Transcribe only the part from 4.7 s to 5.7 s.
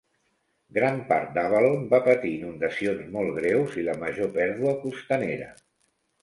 costanera.